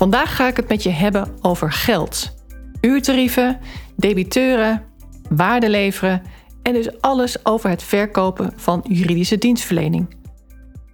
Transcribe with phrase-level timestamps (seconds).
[0.00, 2.30] Vandaag ga ik het met je hebben over geld.
[2.80, 3.60] Uurtarieven,
[3.96, 4.84] debiteuren,
[5.28, 6.22] waarde leveren
[6.62, 10.16] en dus alles over het verkopen van juridische dienstverlening.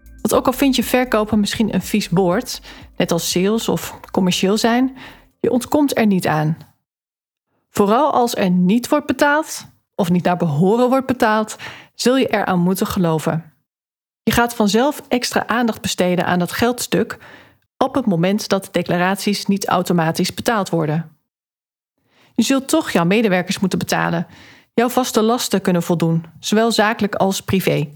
[0.06, 2.60] Want ook al vind je verkopen misschien een vies woord,
[2.96, 4.96] net als sales of commercieel zijn,
[5.40, 6.56] je ontkomt er niet aan.
[7.70, 11.56] Vooral als er niet wordt betaald of niet naar behoren wordt betaald,
[11.94, 13.52] zul je eraan moeten geloven.
[14.22, 17.18] Je gaat vanzelf extra aandacht besteden aan dat geldstuk
[17.78, 21.16] op het moment dat de declaraties niet automatisch betaald worden.
[22.34, 24.26] Je zult toch jouw medewerkers moeten betalen,
[24.74, 27.88] jouw vaste lasten kunnen voldoen, zowel zakelijk als privé.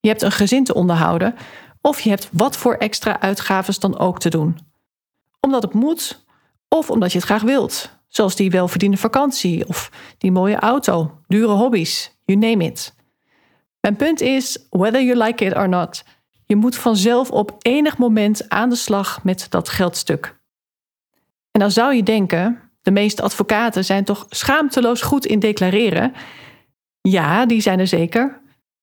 [0.00, 1.34] Je hebt een gezin te onderhouden
[1.80, 4.58] of je hebt wat voor extra uitgaven dan ook te doen.
[5.40, 6.24] Omdat het moet
[6.68, 11.52] of omdat je het graag wilt, zoals die welverdiende vakantie of die mooie auto, dure
[11.52, 12.94] hobby's, you name it.
[13.80, 16.04] Mijn punt is, whether you like it or not,
[16.48, 20.36] je moet vanzelf op enig moment aan de slag met dat geldstuk.
[21.50, 26.12] En dan zou je denken, de meeste advocaten zijn toch schaamteloos goed in declareren.
[27.00, 28.26] Ja, die zijn er zeker.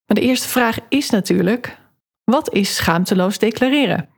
[0.06, 1.78] Maar de eerste vraag is natuurlijk:
[2.24, 4.08] wat is schaamteloos declareren?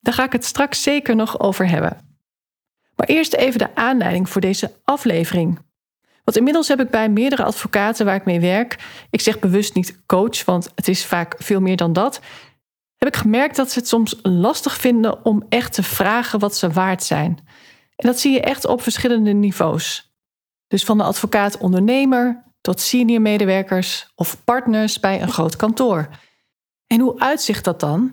[0.00, 2.18] Daar ga ik het straks zeker nog over hebben.
[2.96, 5.58] Maar eerst even de aanleiding voor deze aflevering.
[6.24, 8.78] Want inmiddels heb ik bij meerdere advocaten waar ik mee werk,
[9.10, 12.20] ik zeg bewust niet coach, want het is vaak veel meer dan dat,
[13.04, 16.70] heb ik gemerkt dat ze het soms lastig vinden om echt te vragen wat ze
[16.70, 17.38] waard zijn.
[17.96, 20.12] En dat zie je echt op verschillende niveaus.
[20.68, 26.08] Dus van de advocaat-ondernemer tot senior medewerkers of partners bij een groot kantoor.
[26.86, 28.12] En hoe uitzicht dat dan?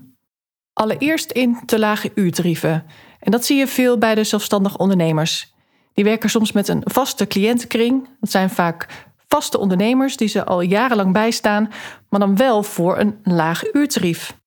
[0.73, 2.85] Allereerst in te lage uurtarieven.
[3.19, 5.53] En dat zie je veel bij de zelfstandig ondernemers.
[5.93, 8.09] Die werken soms met een vaste cliëntenkring.
[8.19, 8.87] Dat zijn vaak
[9.27, 11.71] vaste ondernemers die ze al jarenlang bijstaan,
[12.09, 14.39] maar dan wel voor een laag uurtarief.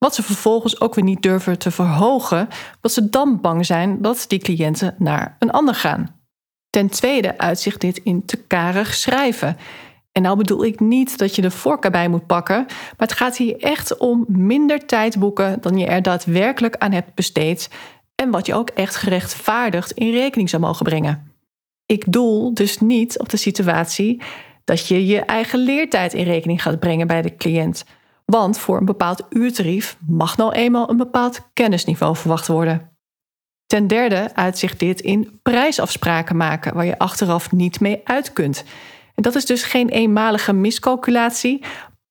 [0.00, 4.24] Wat ze vervolgens ook weer niet durven te verhogen, omdat ze dan bang zijn dat
[4.28, 6.20] die cliënten naar een ander gaan.
[6.70, 9.56] Ten tweede uitzicht dit in te karig schrijven.
[10.12, 13.36] En nou bedoel ik niet dat je de vork erbij moet pakken, maar het gaat
[13.36, 17.70] hier echt om minder tijd boeken dan je er daadwerkelijk aan hebt besteed
[18.14, 21.32] en wat je ook echt gerechtvaardigd in rekening zou mogen brengen.
[21.86, 24.22] Ik doel dus niet op de situatie
[24.64, 27.84] dat je je eigen leertijd in rekening gaat brengen bij de cliënt.
[28.30, 32.90] Want voor een bepaald uurtarief mag nou eenmaal een bepaald kennisniveau verwacht worden.
[33.66, 38.64] Ten derde uitzicht dit in prijsafspraken maken waar je achteraf niet mee uit kunt.
[39.14, 41.64] En dat is dus geen eenmalige miscalculatie,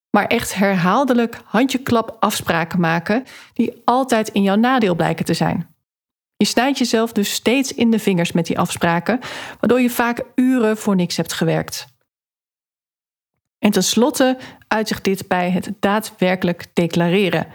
[0.10, 5.76] maar echt herhaaldelijk handjeklap afspraken maken die altijd in jouw nadeel blijken te zijn.
[6.36, 9.20] Je snijdt jezelf dus steeds in de vingers met die afspraken,
[9.60, 11.88] waardoor je vaak uren voor niks hebt gewerkt.
[13.60, 14.38] En tenslotte
[14.68, 17.48] uitzicht dit bij het daadwerkelijk declareren.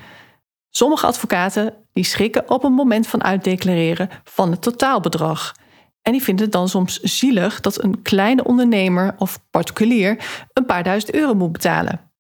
[0.71, 5.55] Sommige advocaten die schrikken op een moment van uitdeclareren van het totaalbedrag.
[6.03, 10.83] En die vinden het dan soms zielig dat een kleine ondernemer of particulier een paar
[10.83, 12.11] duizend euro moet betalen.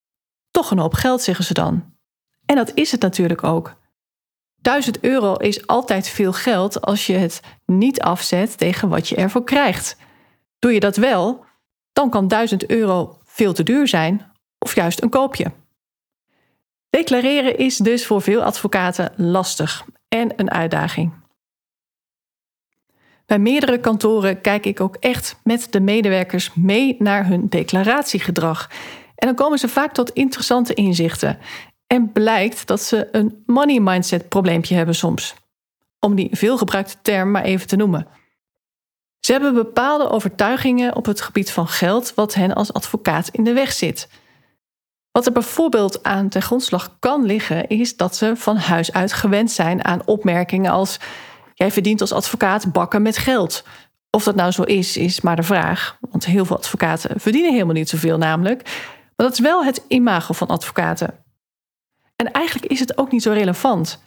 [0.50, 1.94] Toch een hoop geld, zeggen ze dan.
[2.46, 3.76] En dat is het natuurlijk ook.
[4.56, 9.44] 1000 euro is altijd veel geld als je het niet afzet tegen wat je ervoor
[9.44, 9.96] krijgt.
[10.58, 11.44] Doe je dat wel,
[11.92, 15.52] dan kan 1000 euro veel te duur zijn of juist een koopje.
[16.90, 21.12] Declareren is dus voor veel advocaten lastig en een uitdaging.
[23.26, 28.70] Bij meerdere kantoren kijk ik ook echt met de medewerkers mee naar hun declaratiegedrag.
[29.14, 31.38] En dan komen ze vaak tot interessante inzichten.
[31.86, 35.34] En blijkt dat ze een money mindset probleempje hebben soms.
[36.00, 38.06] Om die veelgebruikte term maar even te noemen.
[39.24, 43.52] Ze hebben bepaalde overtuigingen op het gebied van geld wat hen als advocaat in de
[43.52, 44.08] weg zit.
[45.10, 49.50] Wat er bijvoorbeeld aan ten grondslag kan liggen, is dat ze van huis uit gewend
[49.50, 50.98] zijn aan opmerkingen als:
[51.54, 53.64] Jij verdient als advocaat bakken met geld.
[54.10, 55.98] Of dat nou zo is, is maar de vraag.
[56.00, 58.62] Want heel veel advocaten verdienen helemaal niet zoveel, namelijk.
[59.16, 61.24] Maar dat is wel het imago van advocaten.
[62.16, 64.02] En eigenlijk is het ook niet zo relevant.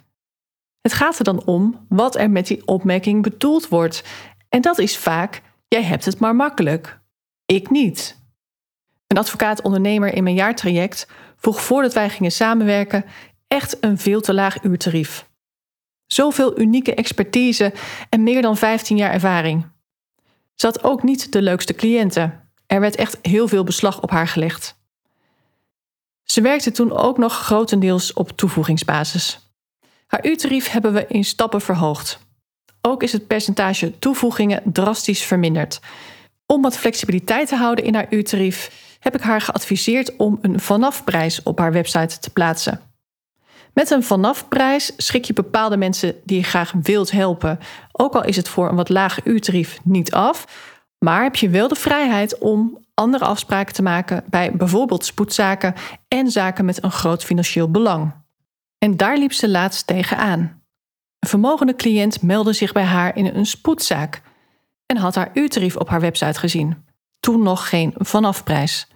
[0.80, 4.02] Het gaat er dan om wat er met die opmerking bedoeld wordt
[4.48, 7.00] en dat is vaak, jij hebt het maar makkelijk.
[7.46, 8.18] Ik niet.
[9.06, 13.04] Een advocaat-ondernemer in mijn jaartraject vroeg voordat wij gingen samenwerken
[13.48, 15.26] echt een veel te laag uurtarief.
[16.06, 17.72] Zoveel unieke expertise
[18.08, 19.66] en meer dan 15 jaar ervaring.
[20.54, 22.50] Ze had ook niet de leukste cliënten.
[22.66, 24.76] Er werd echt heel veel beslag op haar gelegd.
[26.22, 29.52] Ze werkte toen ook nog grotendeels op toevoegingsbasis.
[30.06, 32.27] Haar uurtarief hebben we in stappen verhoogd.
[32.88, 35.80] Ook is het percentage toevoegingen drastisch verminderd.
[36.46, 41.42] Om wat flexibiliteit te houden in haar uurtarief heb ik haar geadviseerd om een vanafprijs
[41.42, 42.80] op haar website te plaatsen.
[43.74, 47.58] Met een vanafprijs schik je bepaalde mensen die je graag wilt helpen,
[47.92, 50.46] ook al is het voor een wat lager uurtarief niet af,
[50.98, 55.74] maar heb je wel de vrijheid om andere afspraken te maken bij bijvoorbeeld spoedzaken
[56.08, 58.12] en zaken met een groot financieel belang.
[58.78, 60.57] En daar liep ze laatst tegenaan.
[61.18, 64.22] Een vermogende cliënt meldde zich bij haar in een spoedzaak
[64.86, 66.86] en had haar uurtarief op haar website gezien.
[67.20, 68.86] Toen nog geen vanafprijs.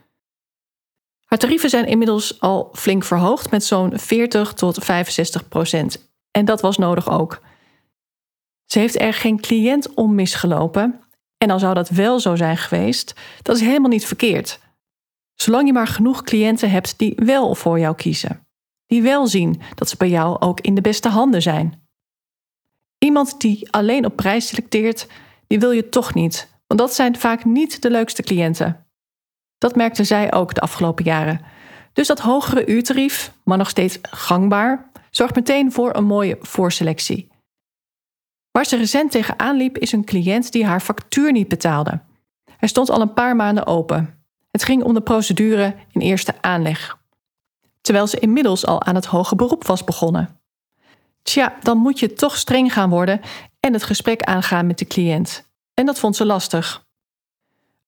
[1.24, 6.12] Haar tarieven zijn inmiddels al flink verhoogd met zo'n 40 tot 65 procent.
[6.30, 7.40] En dat was nodig ook.
[8.64, 11.00] Ze heeft er geen cliënt om misgelopen.
[11.38, 14.60] En al zou dat wel zo zijn geweest, dat is helemaal niet verkeerd.
[15.34, 18.46] Zolang je maar genoeg cliënten hebt die wel voor jou kiezen.
[18.86, 21.86] Die wel zien dat ze bij jou ook in de beste handen zijn.
[23.02, 25.06] Iemand die alleen op prijs selecteert,
[25.46, 28.86] die wil je toch niet, want dat zijn vaak niet de leukste cliënten.
[29.58, 31.40] Dat merkte zij ook de afgelopen jaren.
[31.92, 37.28] Dus dat hogere uurtarief, maar nog steeds gangbaar, zorgt meteen voor een mooie voorselectie.
[38.50, 42.00] Waar ze recent tegenaan liep is een cliënt die haar factuur niet betaalde.
[42.56, 44.24] Hij stond al een paar maanden open.
[44.50, 46.98] Het ging om de procedure in eerste aanleg.
[47.80, 50.41] Terwijl ze inmiddels al aan het hoge beroep was begonnen.
[51.22, 53.20] Tja, dan moet je toch streng gaan worden
[53.60, 55.50] en het gesprek aangaan met de cliënt.
[55.74, 56.86] En dat vond ze lastig.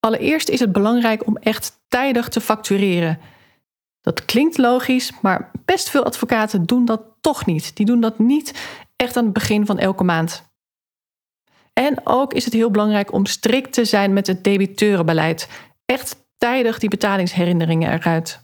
[0.00, 3.20] Allereerst is het belangrijk om echt tijdig te factureren.
[4.00, 7.76] Dat klinkt logisch, maar best veel advocaten doen dat toch niet.
[7.76, 8.54] Die doen dat niet
[8.96, 10.52] echt aan het begin van elke maand.
[11.72, 15.48] En ook is het heel belangrijk om strikt te zijn met het debiteurenbeleid.
[15.86, 18.44] Echt tijdig die betalingsherinneringen eruit.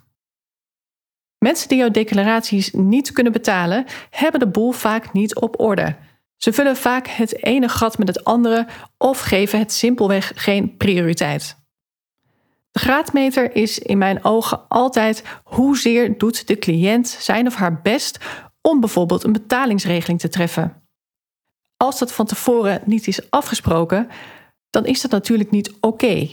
[1.40, 5.96] Mensen die jouw declaraties niet kunnen betalen, hebben de boel vaak niet op orde.
[6.37, 8.66] Ze vullen vaak het ene gat met het andere
[8.98, 11.56] of geven het simpelweg geen prioriteit.
[12.70, 18.19] De graadmeter is in mijn ogen altijd hoezeer doet de cliënt zijn of haar best
[18.60, 20.82] om bijvoorbeeld een betalingsregeling te treffen.
[21.76, 24.08] Als dat van tevoren niet is afgesproken,
[24.70, 26.28] dan is dat natuurlijk niet oké.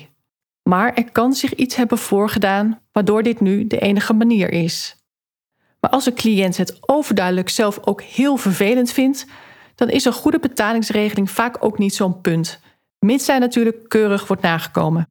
[0.63, 4.95] Maar er kan zich iets hebben voorgedaan waardoor dit nu de enige manier is.
[5.79, 9.25] Maar als een cliënt het overduidelijk zelf ook heel vervelend vindt,
[9.75, 12.59] dan is een goede betalingsregeling vaak ook niet zo'n punt,
[12.99, 15.09] mits zij natuurlijk keurig wordt nagekomen.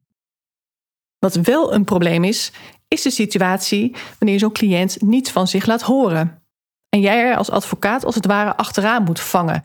[1.19, 2.51] Wat wel een probleem is,
[2.87, 6.43] is de situatie wanneer zo'n cliënt niets van zich laat horen.
[6.89, 9.63] En jij er als advocaat als het ware achteraan moet vangen.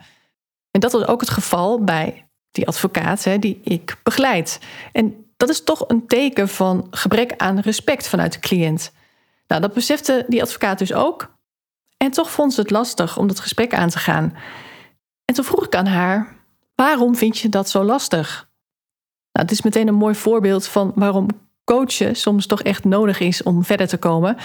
[0.71, 4.61] En dat was ook het geval bij die advocaat hè, die ik begeleid.
[4.93, 8.93] En dat is toch een teken van gebrek aan respect vanuit de cliënt.
[9.47, 11.37] Nou, dat besefte die advocaat dus ook.
[11.97, 14.37] En toch vond ze het lastig om dat gesprek aan te gaan.
[15.25, 16.37] En toen vroeg ik aan haar:
[16.75, 18.49] waarom vind je dat zo lastig?
[19.33, 21.29] Nou, het is meteen een mooi voorbeeld van waarom
[21.65, 24.37] coachen soms toch echt nodig is om verder te komen.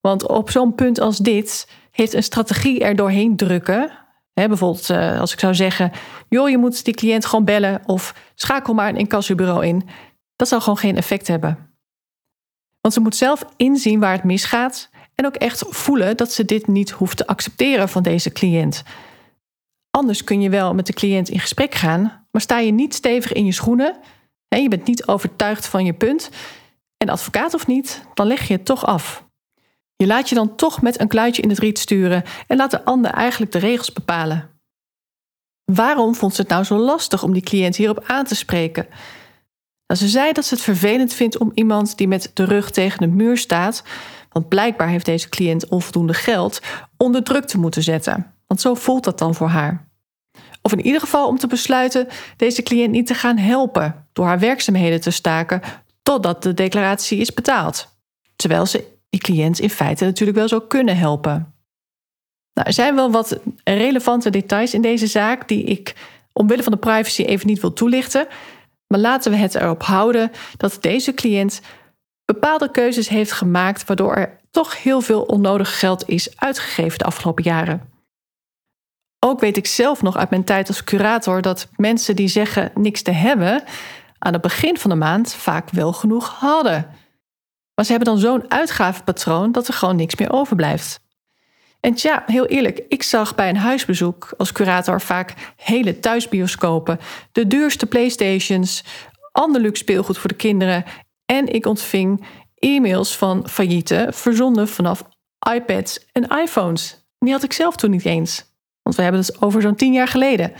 [0.00, 3.90] Want op zo'n punt als dit heeft een strategie er doorheen drukken.
[4.34, 5.92] Hè, bijvoorbeeld eh, als ik zou zeggen,
[6.28, 9.88] joh, je moet die cliënt gewoon bellen of schakel maar een incassobureau in.
[10.38, 11.72] Dat zou gewoon geen effect hebben.
[12.80, 16.66] Want ze moet zelf inzien waar het misgaat en ook echt voelen dat ze dit
[16.66, 18.82] niet hoeft te accepteren van deze cliënt.
[19.90, 23.32] Anders kun je wel met de cliënt in gesprek gaan, maar sta je niet stevig
[23.32, 23.96] in je schoenen,
[24.48, 26.30] en je bent niet overtuigd van je punt,
[26.96, 29.26] en advocaat of niet, dan leg je het toch af.
[29.96, 32.84] Je laat je dan toch met een kluitje in het riet sturen en laat de
[32.84, 34.50] ander eigenlijk de regels bepalen.
[35.64, 38.86] Waarom vond ze het nou zo lastig om die cliënt hierop aan te spreken?
[39.88, 42.98] Nou, ze zei dat ze het vervelend vindt om iemand die met de rug tegen
[42.98, 43.82] de muur staat,
[44.32, 46.60] want blijkbaar heeft deze cliënt onvoldoende geld,
[46.96, 48.34] onder druk te moeten zetten.
[48.46, 49.88] Want zo voelt dat dan voor haar.
[50.62, 54.38] Of in ieder geval om te besluiten deze cliënt niet te gaan helpen door haar
[54.38, 55.60] werkzaamheden te staken
[56.02, 57.96] totdat de declaratie is betaald.
[58.36, 61.54] Terwijl ze die cliënt in feite natuurlijk wel zou kunnen helpen.
[62.54, 65.94] Nou, er zijn wel wat relevante details in deze zaak die ik
[66.32, 68.26] omwille van de privacy even niet wil toelichten.
[68.88, 71.60] Maar laten we het erop houden dat deze cliënt
[72.24, 77.44] bepaalde keuzes heeft gemaakt waardoor er toch heel veel onnodig geld is uitgegeven de afgelopen
[77.44, 77.92] jaren.
[79.18, 83.02] Ook weet ik zelf nog uit mijn tijd als curator dat mensen die zeggen niks
[83.02, 83.62] te hebben,
[84.18, 86.86] aan het begin van de maand vaak wel genoeg hadden.
[87.74, 91.00] Maar ze hebben dan zo'n uitgavenpatroon dat er gewoon niks meer overblijft.
[91.80, 96.98] En tja, heel eerlijk, ik zag bij een huisbezoek als curator vaak hele thuisbioscopen,
[97.32, 98.84] de duurste PlayStations,
[99.32, 100.84] ander luxe speelgoed voor de kinderen
[101.24, 105.02] en ik ontving e-mails van faillieten verzonden vanaf
[105.54, 107.06] iPads en iPhones.
[107.18, 108.44] Die had ik zelf toen niet eens,
[108.82, 110.52] want we hebben het over zo'n tien jaar geleden.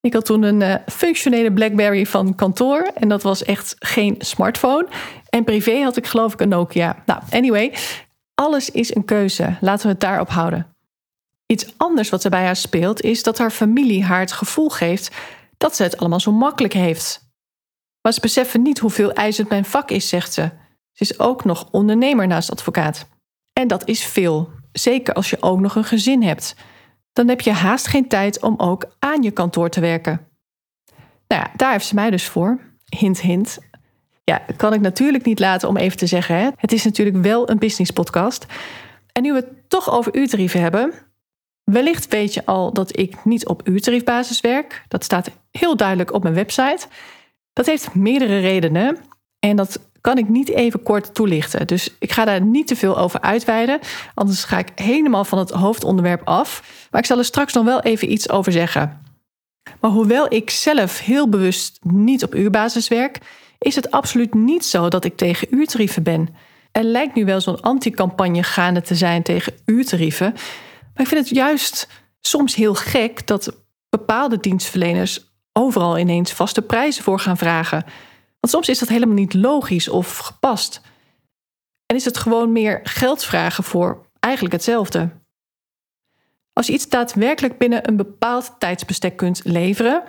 [0.00, 4.88] Ik had toen een uh, functionele BlackBerry van kantoor en dat was echt geen smartphone.
[5.28, 7.02] En privé had ik geloof ik een Nokia.
[7.06, 7.74] Nou, anyway,
[8.34, 9.56] alles is een keuze.
[9.60, 10.76] Laten we het daarop houden.
[11.46, 15.16] Iets anders wat er bij haar speelt is dat haar familie haar het gevoel geeft
[15.56, 17.32] dat ze het allemaal zo makkelijk heeft.
[18.02, 20.50] Maar ze beseffen niet hoeveel eisend mijn vak is, zegt ze.
[20.92, 23.08] Ze is ook nog ondernemer naast advocaat.
[23.52, 26.56] En dat is veel, zeker als je ook nog een gezin hebt.
[27.12, 30.28] Dan heb je haast geen tijd om ook aan je kantoor te werken.
[31.28, 32.60] Nou ja, daar heeft ze mij dus voor.
[32.84, 33.58] Hint, hint.
[34.24, 36.36] Ja, kan ik natuurlijk niet laten om even te zeggen.
[36.36, 36.48] Hè.
[36.56, 38.46] Het is natuurlijk wel een business podcast.
[39.12, 40.92] En nu we het toch over uurtarieven hebben.
[41.64, 44.84] Wellicht weet je al dat ik niet op uurtariefbasis werk.
[44.88, 46.86] Dat staat heel duidelijk op mijn website.
[47.52, 48.98] Dat heeft meerdere redenen.
[49.38, 51.66] En dat kan ik niet even kort toelichten.
[51.66, 53.78] Dus ik ga daar niet te veel over uitweiden.
[54.14, 56.62] Anders ga ik helemaal van het hoofdonderwerp af.
[56.90, 59.00] Maar ik zal er straks nog wel even iets over zeggen.
[59.80, 63.18] Maar hoewel ik zelf heel bewust niet op uurbasis werk,
[63.64, 66.28] is het absoluut niet zo dat ik tegen uurtarieven ben.
[66.72, 70.32] Er lijkt nu wel zo'n anti-campagne gaande te zijn tegen uurtarieven.
[70.94, 71.88] Maar ik vind het juist
[72.20, 77.84] soms heel gek dat bepaalde dienstverleners overal ineens vaste prijzen voor gaan vragen.
[78.40, 80.80] Want soms is dat helemaal niet logisch of gepast.
[81.86, 85.10] En is het gewoon meer geld vragen voor eigenlijk hetzelfde.
[86.52, 90.02] Als je iets daadwerkelijk binnen een bepaald tijdsbestek kunt leveren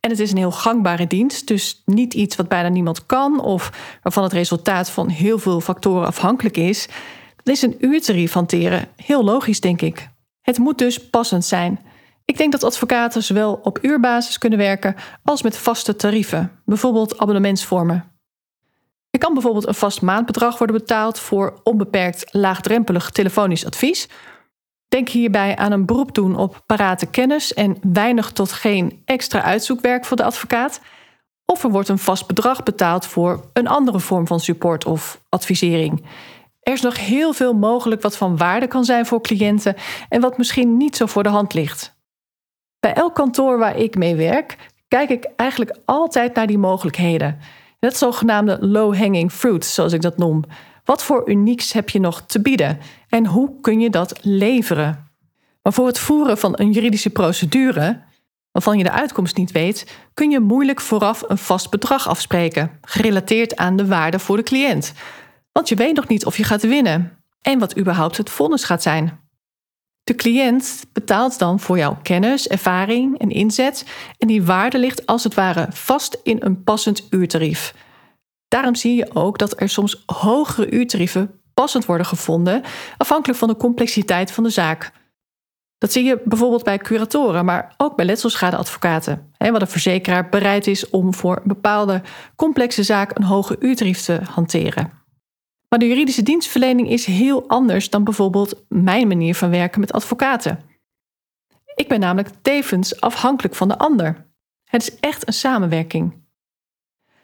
[0.00, 3.70] en het is een heel gangbare dienst, dus niet iets wat bijna niemand kan of
[4.02, 6.88] waarvan het resultaat van heel veel factoren afhankelijk is,
[7.42, 10.08] dan is een uurtarief hanteren heel logisch, denk ik.
[10.40, 11.80] Het moet dus passend zijn.
[12.24, 18.04] Ik denk dat advocaten zowel op uurbasis kunnen werken als met vaste tarieven, bijvoorbeeld abonnementsvormen.
[19.10, 24.08] Er kan bijvoorbeeld een vast maandbedrag worden betaald voor onbeperkt laagdrempelig telefonisch advies
[24.90, 30.04] Denk hierbij aan een beroep doen op parate kennis en weinig tot geen extra uitzoekwerk
[30.04, 30.80] voor de advocaat.
[31.44, 36.06] Of er wordt een vast bedrag betaald voor een andere vorm van support of advisering.
[36.60, 39.76] Er is nog heel veel mogelijk wat van waarde kan zijn voor cliënten
[40.08, 41.98] en wat misschien niet zo voor de hand ligt.
[42.80, 44.56] Bij elk kantoor waar ik mee werk,
[44.88, 47.38] kijk ik eigenlijk altijd naar die mogelijkheden.
[47.80, 50.44] Het zogenaamde low-hanging fruit, zoals ik dat noem.
[50.90, 52.78] Wat voor unieks heb je nog te bieden
[53.08, 55.10] en hoe kun je dat leveren?
[55.62, 58.02] Maar voor het voeren van een juridische procedure,
[58.52, 63.56] waarvan je de uitkomst niet weet, kun je moeilijk vooraf een vast bedrag afspreken, gerelateerd
[63.56, 64.92] aan de waarde voor de cliënt.
[65.52, 68.82] Want je weet nog niet of je gaat winnen en wat überhaupt het vonnis gaat
[68.82, 69.20] zijn.
[70.04, 73.84] De cliënt betaalt dan voor jouw kennis, ervaring en inzet
[74.18, 77.74] en die waarde ligt als het ware vast in een passend uurtarief.
[78.50, 82.62] Daarom zie je ook dat er soms hogere uurtarieven passend worden gevonden,
[82.96, 84.92] afhankelijk van de complexiteit van de zaak.
[85.78, 90.90] Dat zie je bijvoorbeeld bij curatoren, maar ook bij letselschadeadvocaten, waar de verzekeraar bereid is
[90.90, 92.02] om voor een bepaalde
[92.36, 94.90] complexe zaak een hoge uurtarief te hanteren.
[95.68, 100.60] Maar de juridische dienstverlening is heel anders dan bijvoorbeeld mijn manier van werken met advocaten.
[101.74, 104.26] Ik ben namelijk tevens afhankelijk van de ander.
[104.64, 106.19] Het is echt een samenwerking.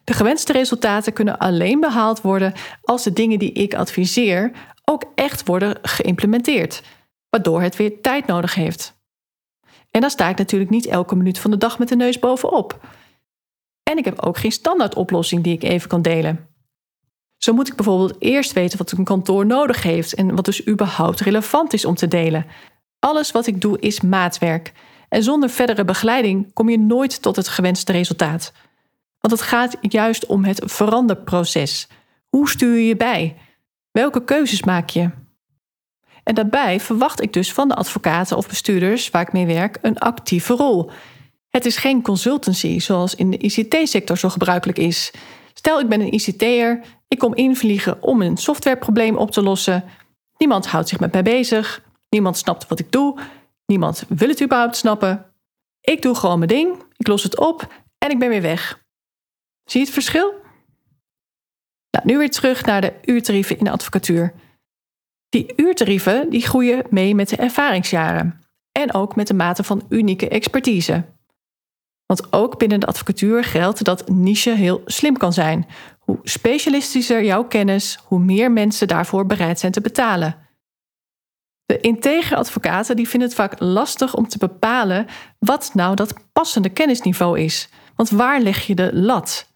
[0.06, 4.50] De gewenste resultaten kunnen alleen behaald worden als de dingen die ik adviseer
[4.84, 6.82] ook echt worden geïmplementeerd,
[7.30, 8.96] waardoor het weer tijd nodig heeft.
[9.90, 12.80] En dan sta ik natuurlijk niet elke minuut van de dag met de neus bovenop.
[13.82, 16.48] En ik heb ook geen standaardoplossing die ik even kan delen.
[17.36, 21.20] Zo moet ik bijvoorbeeld eerst weten wat een kantoor nodig heeft en wat dus überhaupt
[21.20, 22.46] relevant is om te delen.
[22.98, 24.72] Alles wat ik doe is maatwerk.
[25.08, 28.52] En zonder verdere begeleiding kom je nooit tot het gewenste resultaat.
[29.26, 31.88] Want het gaat juist om het veranderproces.
[32.28, 33.36] Hoe stuur je je bij?
[33.90, 35.10] Welke keuzes maak je?
[36.24, 39.98] En daarbij verwacht ik dus van de advocaten of bestuurders waar ik mee werk een
[39.98, 40.90] actieve rol.
[41.48, 45.12] Het is geen consultancy zoals in de ICT-sector zo gebruikelijk is.
[45.54, 49.84] Stel, ik ben een ICT'er, ik kom invliegen om een softwareprobleem op te lossen.
[50.36, 53.18] Niemand houdt zich met mij bezig, niemand snapt wat ik doe,
[53.64, 55.26] niemand wil het überhaupt snappen.
[55.80, 57.66] Ik doe gewoon mijn ding, ik los het op
[57.98, 58.84] en ik ben weer weg.
[59.66, 60.34] Zie je het verschil?
[61.90, 64.34] Nou, nu weer terug naar de uurtarieven in de advocatuur.
[65.28, 68.40] Die uurtarieven die groeien mee met de ervaringsjaren
[68.72, 71.04] en ook met de mate van unieke expertise.
[72.06, 75.66] Want ook binnen de advocatuur geldt dat niche heel slim kan zijn.
[75.98, 80.36] Hoe specialistischer jouw kennis, hoe meer mensen daarvoor bereid zijn te betalen.
[81.64, 85.06] De integere advocaten die vinden het vaak lastig om te bepalen
[85.38, 87.68] wat nou dat passende kennisniveau is.
[87.96, 89.54] Want waar leg je de lat?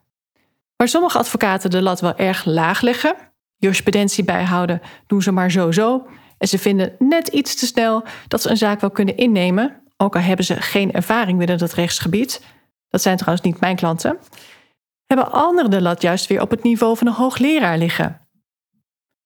[0.81, 3.15] Waar sommige advocaten de lat wel erg laag leggen,
[3.57, 6.07] jurisprudentie bijhouden, doen ze maar zo zo.
[6.39, 10.15] En ze vinden net iets te snel dat ze een zaak wel kunnen innemen, ook
[10.15, 12.45] al hebben ze geen ervaring binnen dat rechtsgebied.
[12.89, 14.19] Dat zijn trouwens niet mijn klanten.
[15.07, 18.29] Hebben anderen de lat juist weer op het niveau van een hoogleraar liggen.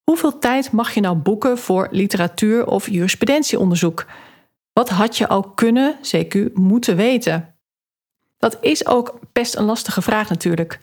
[0.05, 4.07] Hoeveel tijd mag je nou boeken voor literatuur of jurisprudentieonderzoek?
[4.73, 7.57] Wat had je al kunnen, CQ, moeten weten?
[8.39, 10.81] Dat is ook best een lastige vraag natuurlijk.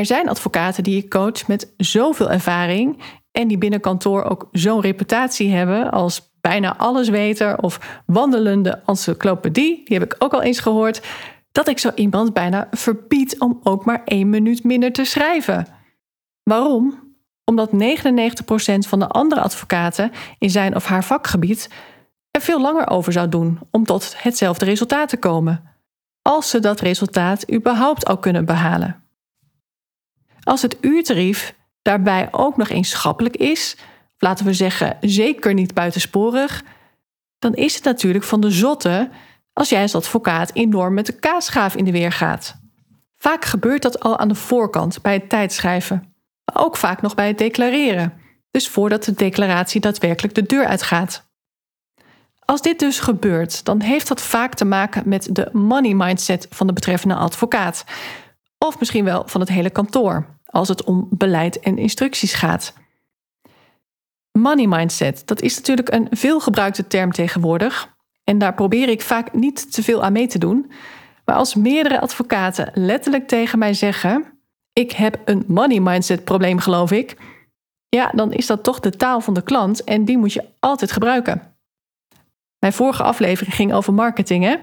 [0.00, 3.02] Er zijn advocaten die je coach met zoveel ervaring
[3.32, 9.98] en die binnen kantoor ook zo'n reputatie hebben als bijna allesweter of wandelende encyclopedie, die
[9.98, 11.06] heb ik ook al eens gehoord,
[11.52, 15.66] dat ik zo iemand bijna verbied om ook maar één minuut minder te schrijven.
[16.42, 17.14] Waarom?
[17.44, 17.74] Omdat 99%
[18.78, 21.70] van de andere advocaten in zijn of haar vakgebied
[22.30, 25.62] er veel langer over zou doen om tot hetzelfde resultaat te komen,
[26.22, 28.99] als ze dat resultaat überhaupt al kunnen behalen.
[30.50, 33.76] Als het uurtarief daarbij ook nog eens schappelijk is,
[34.18, 36.64] laten we zeggen zeker niet buitensporig,
[37.38, 39.10] dan is het natuurlijk van de zotte
[39.52, 42.60] als jij als advocaat enorm met de kaasschaaf in de weer gaat.
[43.18, 46.14] Vaak gebeurt dat al aan de voorkant bij het tijdschrijven,
[46.44, 48.12] maar ook vaak nog bij het declareren,
[48.50, 51.28] dus voordat de declaratie daadwerkelijk de deur uitgaat.
[52.44, 56.66] Als dit dus gebeurt, dan heeft dat vaak te maken met de money mindset van
[56.66, 57.84] de betreffende advocaat,
[58.58, 62.74] of misschien wel van het hele kantoor als het om beleid en instructies gaat.
[64.38, 67.94] Money mindset, dat is natuurlijk een veelgebruikte term tegenwoordig.
[68.24, 70.72] En daar probeer ik vaak niet te veel aan mee te doen.
[71.24, 74.38] Maar als meerdere advocaten letterlijk tegen mij zeggen:
[74.72, 77.16] Ik heb een money mindset probleem, geloof ik.
[77.88, 80.92] Ja, dan is dat toch de taal van de klant en die moet je altijd
[80.92, 81.54] gebruiken.
[82.60, 84.44] Mijn vorige aflevering ging over marketing.
[84.44, 84.56] Hè?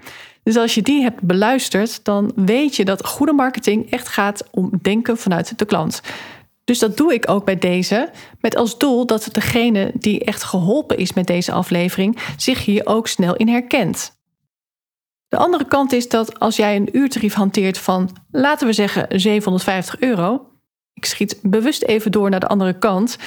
[0.44, 4.72] Dus als je die hebt beluisterd, dan weet je dat goede marketing echt gaat om
[4.82, 6.02] denken vanuit de klant.
[6.64, 8.10] Dus dat doe ik ook bij deze,
[8.42, 13.08] met als doel dat degene die echt geholpen is met deze aflevering zich hier ook
[13.08, 14.16] snel in herkent.
[15.28, 20.00] De andere kant is dat als jij een uurtarief hanteert van, laten we zeggen, 750
[20.00, 20.50] euro,
[20.94, 23.18] ik schiet bewust even door naar de andere kant,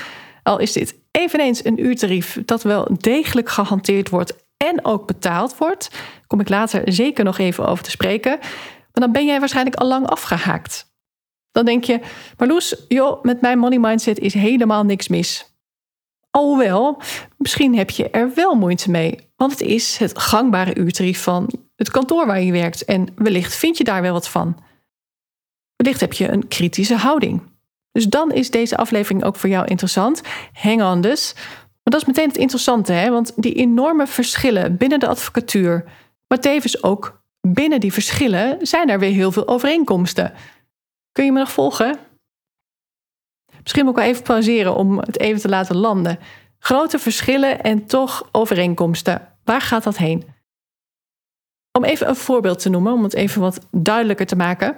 [0.43, 4.35] al is dit eveneens een uurtarief dat wel degelijk gehanteerd wordt
[4.67, 5.91] en ook betaald wordt,
[6.27, 9.89] kom ik later zeker nog even over te spreken, maar dan ben jij waarschijnlijk al
[9.89, 10.95] lang afgehaakt.
[11.53, 12.01] Dan denk je,
[12.37, 15.55] Marloes, joh, met mijn money mindset is helemaal niks mis.
[16.31, 17.03] Alhoewel,
[17.37, 21.91] misschien heb je er wel moeite mee, want het is het gangbare uurtarief van het
[21.91, 24.57] kantoor waar je werkt en wellicht vind je daar wel wat van.
[25.77, 27.43] Wellicht heb je een kritische houding.
[27.93, 30.23] Dus dan is deze aflevering ook voor jou interessant.
[30.53, 31.35] Hang on dus,
[31.91, 33.11] dat is meteen het interessante, hè?
[33.11, 35.85] want die enorme verschillen binnen de advocatuur,
[36.29, 40.33] maar tevens ook binnen die verschillen, zijn er weer heel veel overeenkomsten.
[41.13, 41.99] Kun je me nog volgen?
[43.63, 46.19] Misschien moet ik wel even pauzeren om het even te laten landen.
[46.59, 49.29] Grote verschillen en toch overeenkomsten.
[49.45, 50.25] Waar gaat dat heen?
[51.79, 54.77] Om even een voorbeeld te noemen, om het even wat duidelijker te maken.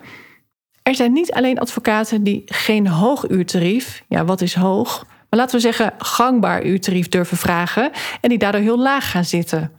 [0.82, 5.56] Er zijn niet alleen advocaten die geen hoog uurtarief, ja wat is hoog, maar laten
[5.56, 7.90] we zeggen gangbaar uurtarief durven vragen
[8.20, 9.72] en die daardoor heel laag gaan zitten.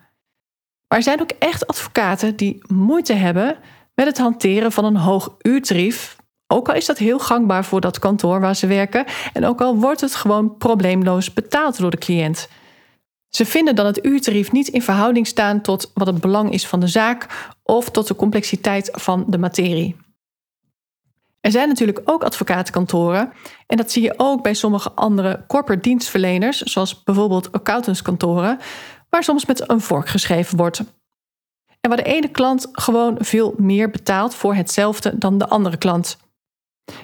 [0.88, 3.58] Maar er zijn ook echt advocaten die moeite hebben
[3.96, 6.16] met het hanteren van een hoog uurtarief,
[6.48, 9.76] ook al is dat heel gangbaar voor dat kantoor waar ze werken en ook al
[9.76, 12.48] wordt het gewoon probleemloos betaald door de cliënt.
[13.30, 16.80] Ze vinden dan het uurtarief niet in verhouding staan tot wat het belang is van
[16.80, 19.96] de zaak of tot de complexiteit van de materie.
[21.43, 23.34] Er zijn natuurlijk ook advocatenkantoren.
[23.67, 28.60] En dat zie je ook bij sommige andere corporate dienstverleners, zoals bijvoorbeeld accountantskantoren,
[29.10, 30.79] waar soms met een vork geschreven wordt.
[31.82, 36.17] En waar de ene klant gewoon veel meer betaalt voor hetzelfde dan de andere klant.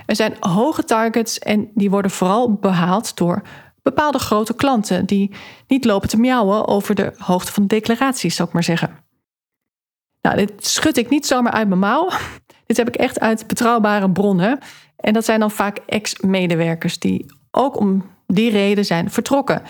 [0.06, 3.41] Er zijn hoge targets en die worden vooral behaald door
[3.82, 5.32] bepaalde grote klanten die
[5.67, 8.97] niet lopen te miauwen over de hoogte van de declaraties, zou ik maar zeggen.
[10.21, 12.10] Nou, dit schud ik niet zomaar uit mijn mouw.
[12.70, 14.60] Dit heb ik echt uit betrouwbare bronnen.
[14.96, 19.62] En dat zijn dan vaak ex-medewerkers die ook om die reden zijn vertrokken.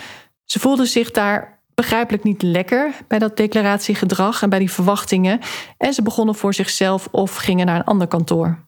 [0.44, 5.40] Ze voelden zich daar begrijpelijk niet lekker bij dat declaratiegedrag en bij die verwachtingen.
[5.76, 8.58] En ze begonnen voor zichzelf of gingen naar een ander kantoor.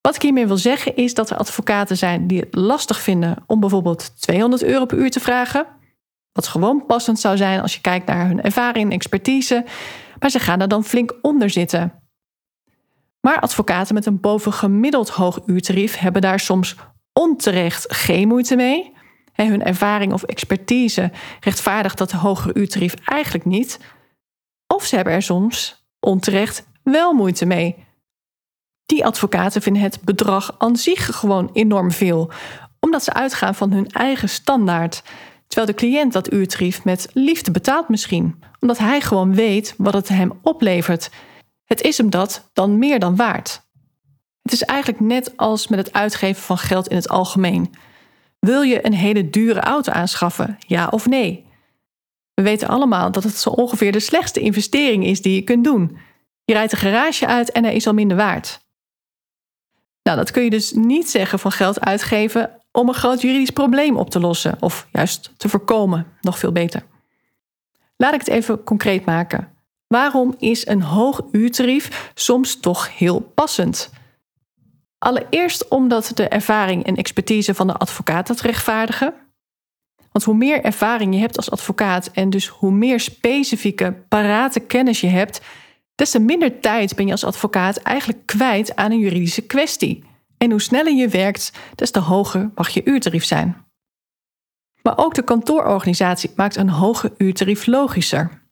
[0.00, 3.60] Wat ik hiermee wil zeggen is dat er advocaten zijn die het lastig vinden om
[3.60, 5.66] bijvoorbeeld 200 euro per uur te vragen.
[6.32, 9.64] Wat gewoon passend zou zijn als je kijkt naar hun ervaring en expertise.
[10.18, 11.97] Maar ze gaan er dan flink onder zitten.
[13.28, 16.76] Maar advocaten met een bovengemiddeld hoog uurtarief hebben daar soms
[17.12, 18.92] onterecht geen moeite mee.
[19.34, 21.10] hun ervaring of expertise
[21.40, 23.80] rechtvaardigt dat hogere uurtarief eigenlijk niet.
[24.66, 27.86] Of ze hebben er soms onterecht wel moeite mee.
[28.86, 32.30] Die advocaten vinden het bedrag aan zich gewoon enorm veel,
[32.80, 35.02] omdat ze uitgaan van hun eigen standaard.
[35.46, 40.08] Terwijl de cliënt dat uurtarief met liefde betaalt misschien, omdat hij gewoon weet wat het
[40.08, 41.10] hem oplevert.
[41.68, 43.66] Het is hem dat dan meer dan waard.
[44.42, 47.74] Het is eigenlijk net als met het uitgeven van geld in het algemeen.
[48.38, 51.46] Wil je een hele dure auto aanschaffen, ja of nee?
[52.34, 55.98] We weten allemaal dat het zo ongeveer de slechtste investering is die je kunt doen.
[56.44, 58.60] Je rijdt een garage uit en hij is al minder waard.
[60.02, 63.96] Nou, dat kun je dus niet zeggen van geld uitgeven om een groot juridisch probleem
[63.96, 66.82] op te lossen, of juist te voorkomen, nog veel beter.
[67.96, 69.57] Laat ik het even concreet maken.
[69.88, 73.90] Waarom is een hoog uurtarief soms toch heel passend?
[74.98, 79.14] Allereerst omdat de ervaring en expertise van de advocaat dat rechtvaardigen.
[80.12, 85.00] Want hoe meer ervaring je hebt als advocaat en dus hoe meer specifieke, parate kennis
[85.00, 85.40] je hebt,
[85.94, 90.04] des te minder tijd ben je als advocaat eigenlijk kwijt aan een juridische kwestie.
[90.36, 93.66] En hoe sneller je werkt, des te hoger mag je uurtarief zijn.
[94.82, 98.47] Maar ook de kantoororganisatie maakt een hoger uurtarief logischer.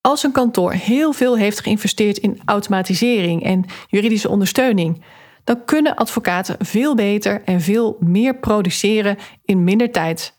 [0.00, 5.04] Als een kantoor heel veel heeft geïnvesteerd in automatisering en juridische ondersteuning,
[5.44, 10.36] dan kunnen advocaten veel beter en veel meer produceren in minder tijd.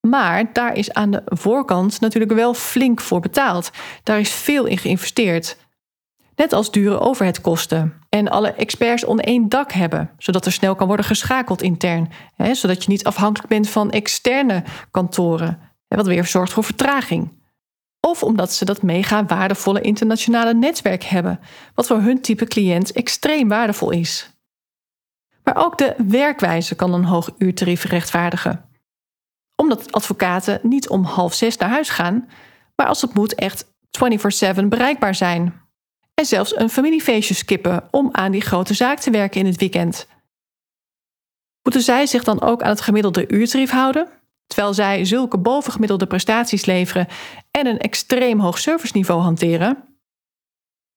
[0.00, 3.70] Maar daar is aan de voorkant natuurlijk wel flink voor betaald.
[4.02, 5.56] Daar is veel in geïnvesteerd.
[6.36, 10.86] Net als dure overheadkosten en alle experts onder één dak hebben, zodat er snel kan
[10.86, 16.52] worden geschakeld intern, hè, zodat je niet afhankelijk bent van externe kantoren, wat weer zorgt
[16.52, 17.44] voor vertraging.
[18.06, 21.40] Of omdat ze dat mega waardevolle internationale netwerk hebben,
[21.74, 24.30] wat voor hun type cliënt extreem waardevol is.
[25.44, 28.68] Maar ook de werkwijze kan een hoog uurtarief rechtvaardigen.
[29.56, 32.28] Omdat advocaten niet om half zes naar huis gaan,
[32.76, 35.60] maar als het moet echt 24/7 bereikbaar zijn.
[36.14, 40.06] En zelfs een familiefeestje skippen om aan die grote zaak te werken in het weekend.
[41.62, 44.15] Moeten zij zich dan ook aan het gemiddelde uurtarief houden?
[44.46, 47.06] Terwijl zij zulke bovengemiddelde prestaties leveren
[47.50, 49.98] en een extreem hoog serviceniveau hanteren?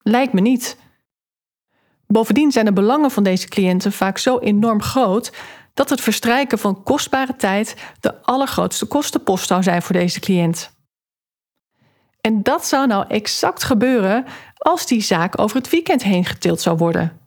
[0.01, 0.77] Lijkt me niet.
[2.07, 5.31] Bovendien zijn de belangen van deze cliënten vaak zo enorm groot
[5.73, 10.77] dat het verstrijken van kostbare tijd de allergrootste kostenpost zou zijn voor deze cliënt.
[12.21, 14.25] En dat zou nou exact gebeuren
[14.57, 17.19] als die zaak over het weekend heen getild zou worden.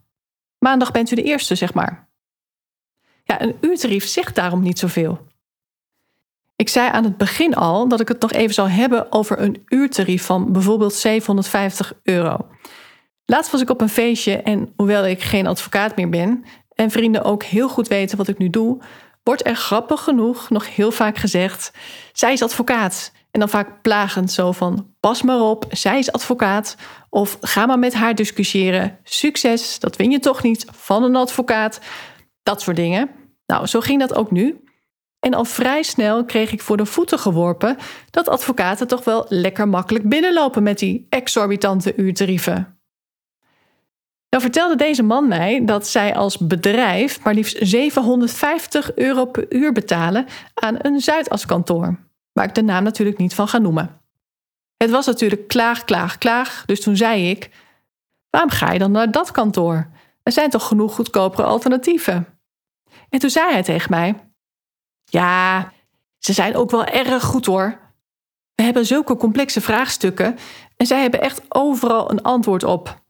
[0.57, 2.09] Maandag bent u de eerste, zeg maar.
[3.23, 5.27] Ja, een uurtarief zegt daarom niet zoveel.
[6.55, 9.63] Ik zei aan het begin al dat ik het nog even zou hebben over een
[9.67, 12.37] uurtarief van bijvoorbeeld 750 euro.
[13.25, 16.43] Laatst was ik op een feestje en hoewel ik geen advocaat meer ben
[16.75, 18.81] en vrienden ook heel goed weten wat ik nu doe,
[19.23, 21.71] wordt er grappig genoeg nog heel vaak gezegd:
[22.13, 23.11] zij is advocaat.
[23.31, 26.77] En dan vaak plagend zo van: pas maar op, zij is advocaat.
[27.09, 28.99] Of ga maar met haar discussiëren.
[29.03, 31.79] Succes, dat win je toch niet van een advocaat.
[32.43, 33.09] Dat soort dingen.
[33.45, 34.63] Nou, zo ging dat ook nu.
[35.23, 37.77] En al vrij snel kreeg ik voor de voeten geworpen
[38.09, 42.79] dat advocaten toch wel lekker makkelijk binnenlopen met die exorbitante uurtarieven.
[44.29, 49.71] Nou vertelde deze man mij dat zij als bedrijf maar liefst 750 euro per uur
[49.71, 51.99] betalen aan een Zuidaskantoor,
[52.31, 54.01] waar ik de naam natuurlijk niet van ga noemen.
[54.77, 57.49] Het was natuurlijk klaag, klaag, klaag, dus toen zei ik:
[58.29, 59.89] Waarom ga je dan naar dat kantoor?
[60.23, 62.27] Er zijn toch genoeg goedkopere alternatieven?
[63.09, 64.32] En toen zei hij tegen mij:
[65.13, 65.71] ja,
[66.17, 67.79] ze zijn ook wel erg goed hoor.
[68.55, 70.37] We hebben zulke complexe vraagstukken
[70.77, 73.01] en zij hebben echt overal een antwoord op.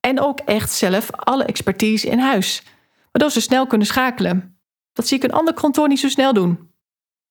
[0.00, 2.62] En ook echt zelf alle expertise in huis,
[3.12, 4.60] waardoor ze snel kunnen schakelen.
[4.92, 6.72] Dat zie ik een ander kantoor niet zo snel doen.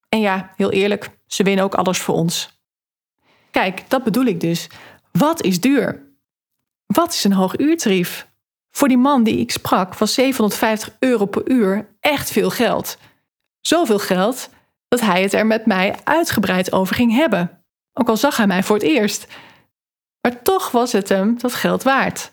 [0.08, 2.62] En ja, heel eerlijk, ze winnen ook alles voor ons.
[3.50, 4.68] Kijk, dat bedoel ik dus.
[5.12, 6.14] Wat is duur?
[6.86, 8.28] Wat is een hoog uurtarief?
[8.70, 12.98] Voor die man die ik sprak was 750 euro per uur echt veel geld.
[13.60, 14.48] Zoveel geld
[14.88, 17.64] dat hij het er met mij uitgebreid over ging hebben.
[17.92, 19.26] Ook al zag hij mij voor het eerst.
[20.20, 22.32] Maar toch was het hem dat geld waard.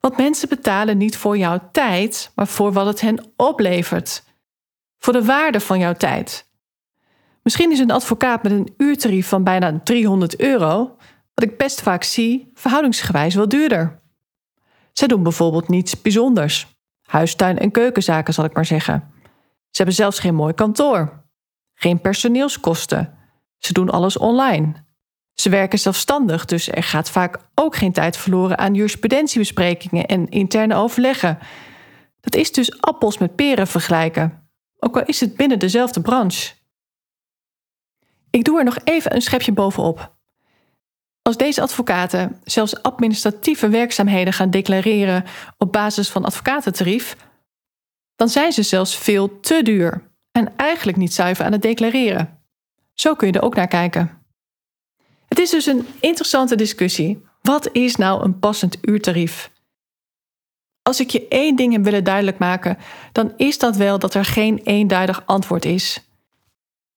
[0.00, 4.24] Want mensen betalen niet voor jouw tijd, maar voor wat het hen oplevert.
[4.98, 6.52] Voor de waarde van jouw tijd.
[7.42, 10.96] Misschien is een advocaat met een uurtarief van bijna 300 euro,
[11.34, 14.02] wat ik best vaak zie, verhoudingsgewijs wel duurder.
[14.92, 16.66] Zij doen bijvoorbeeld niets bijzonders.
[17.02, 19.13] Huistuin- en keukenzaken, zal ik maar zeggen.
[19.74, 21.24] Ze hebben zelfs geen mooi kantoor.
[21.74, 23.18] Geen personeelskosten.
[23.58, 24.84] Ze doen alles online.
[25.32, 30.74] Ze werken zelfstandig, dus er gaat vaak ook geen tijd verloren aan jurisprudentiebesprekingen en interne
[30.74, 31.38] overleggen.
[32.20, 34.48] Dat is dus appels met peren vergelijken.
[34.78, 36.54] ook al is het binnen dezelfde branche.
[38.30, 40.16] Ik doe er nog even een schepje bovenop.
[41.22, 45.24] Als deze advocaten zelfs administratieve werkzaamheden gaan declareren
[45.58, 47.16] op basis van advocatentarief,
[48.16, 52.42] dan zijn ze zelfs veel te duur en eigenlijk niet zuiver aan het declareren.
[52.92, 54.22] Zo kun je er ook naar kijken.
[55.28, 57.22] Het is dus een interessante discussie.
[57.42, 59.50] Wat is nou een passend uurtarief?
[60.82, 62.78] Als ik je één ding heb willen duidelijk maken,
[63.12, 66.08] dan is dat wel dat er geen eenduidig antwoord is.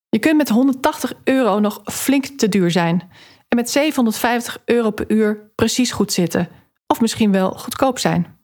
[0.09, 3.09] Je kunt met 180 euro nog flink te duur zijn
[3.47, 6.49] en met 750 euro per uur precies goed zitten,
[6.87, 8.36] of misschien wel goedkoop zijn.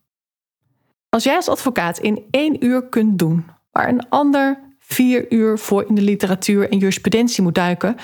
[1.13, 5.86] Als jij als advocaat in één uur kunt doen waar een ander vier uur voor
[5.88, 7.95] in de literatuur en jurisprudentie moet duiken,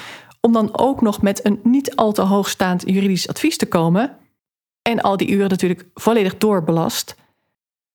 [0.42, 4.18] om dan ook nog met een niet al te hoogstaand juridisch advies te komen,
[4.82, 7.16] en al die uren natuurlijk volledig doorbelast,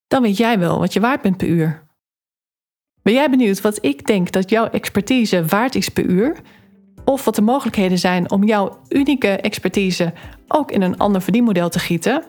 [0.07, 1.87] dan weet jij wel wat je waard bent per uur.
[3.03, 6.37] Ben jij benieuwd wat ik denk dat jouw expertise waard is per uur?
[7.05, 10.13] Of wat de mogelijkheden zijn om jouw unieke expertise
[10.49, 12.25] ook in een ander verdienmodel te gieten?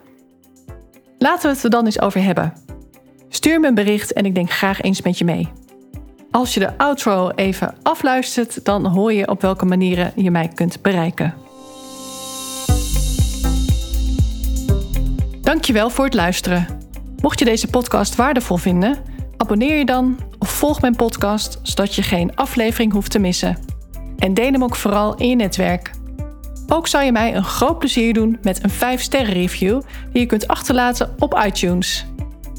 [1.17, 2.64] Laten we het er dan eens over hebben.
[3.30, 5.52] Stuur me een bericht en ik denk graag eens met je mee.
[6.32, 10.82] Als je de outro even afluistert, dan hoor je op welke manieren je mij kunt
[10.82, 11.34] bereiken.
[15.42, 16.68] Dankjewel voor het luisteren.
[17.22, 18.98] Mocht je deze podcast waardevol vinden,
[19.38, 23.58] abonneer je dan of volg mijn podcast zodat je geen aflevering hoeft te missen.
[24.18, 25.92] En deel hem ook vooral in je netwerk.
[26.68, 30.48] Ook zou je mij een groot plezier doen met een 5-sterren review die je kunt
[30.48, 32.06] achterlaten op iTunes.